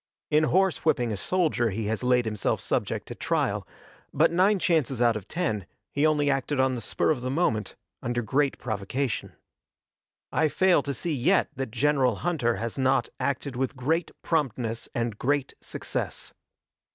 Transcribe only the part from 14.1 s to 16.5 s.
promptness and great success.